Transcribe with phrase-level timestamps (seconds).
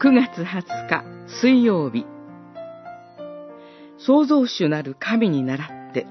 [0.00, 2.06] 9月20日水曜日
[3.98, 6.06] 創造主なる神に倣って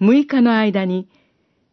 [0.00, 1.08] 6日の間に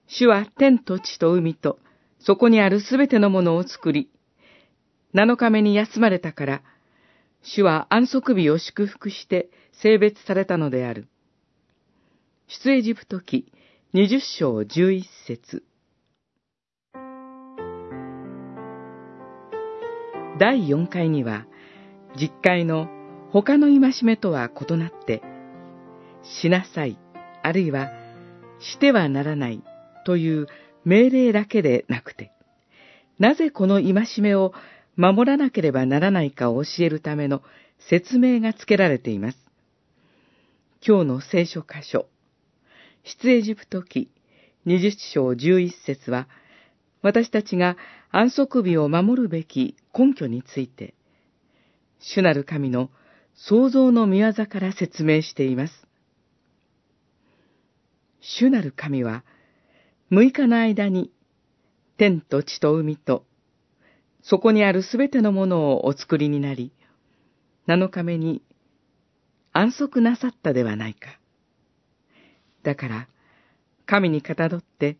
[0.05, 1.79] 主は天と地と海と
[2.19, 4.11] そこにあるすべてのものを作り
[5.15, 6.61] 7日目に休まれたから
[7.41, 9.49] 主は安息日を祝福して
[9.81, 11.07] 性別されたのである。
[12.47, 13.51] 出エジプト記
[13.95, 15.63] 20章11節
[20.39, 21.45] 第4回には、
[22.19, 22.87] 実会の
[23.31, 25.21] 他の戒めとは異なって、
[26.23, 26.97] しなさい、
[27.43, 27.91] あるいは
[28.59, 29.61] してはならない
[30.07, 30.47] という
[30.83, 32.31] 命令だけでなくて、
[33.19, 34.53] なぜこの戒めを
[34.95, 37.43] 守らなければならないかを教えるための
[37.77, 39.37] 説明が付けられています。
[40.83, 42.07] 今日の聖書箇所、
[43.03, 44.09] 出エジプト記
[44.65, 46.29] 20章11節は、
[47.01, 47.75] 私たちが
[48.11, 50.93] 安息日を守るべき根拠について、
[51.99, 52.89] 主なる神の
[53.35, 55.73] 創造の見業から説明しています。
[58.21, 59.25] 主なる神は、
[60.09, 61.11] 6日の間に、
[61.97, 63.25] 天と地と海と、
[64.21, 66.71] そこにあるすべてのものをお作りになり、
[67.67, 68.41] 7日目に
[69.51, 71.19] 安息なさったではないか。
[72.63, 73.07] だから、
[73.85, 74.97] 神にかたどって、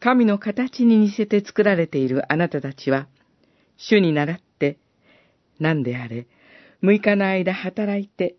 [0.00, 3.06] 神の形に似せて作られているあなたたちは、
[3.76, 4.78] 主に倣って、
[5.58, 6.26] 何であれ、
[6.82, 8.36] 6日の間働いて、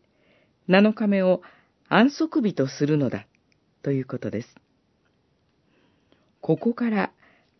[0.67, 1.41] 7日目を
[1.87, 3.27] 安息日とするのだ、
[3.83, 4.55] ということです。
[6.41, 7.11] ここから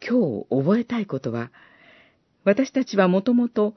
[0.05, 1.51] 今日覚えたいことは、
[2.43, 3.75] 私たちはもともと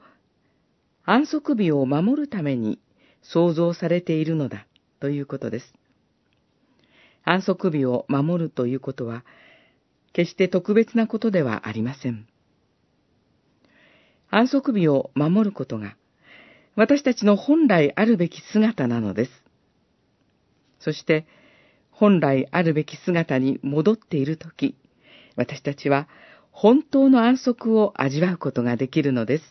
[1.03, 2.79] 安息日を守るために
[3.21, 4.65] 創造されているのだ
[4.99, 5.73] ということです。
[7.25, 9.25] 安息日を守るということは、
[10.13, 12.27] 決して特別なことではありません。
[14.29, 15.97] 安息日を守ることが、
[16.75, 19.31] 私たちの本来あるべき姿なのです。
[20.79, 21.25] そして、
[21.89, 24.75] 本来あるべき姿に戻っているとき、
[25.35, 26.07] 私たちは
[26.51, 29.43] 本当の安息を味わうことができるのです。